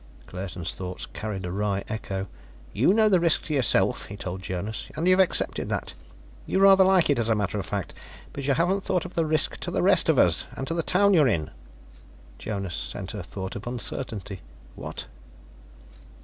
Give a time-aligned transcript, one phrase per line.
[0.25, 2.25] Claerten's thought carried a wry echo.
[2.73, 5.93] "You know the risk to yourself," he told Jonas, "and you've accepted that.
[6.47, 7.93] You rather like it, as a matter of fact.
[8.33, 10.81] But you haven't thought of the risk to the rest of us and to the
[10.81, 11.51] town you're in."
[12.39, 14.41] Jonas sent a thought of uncertainty:
[14.73, 15.05] "What?"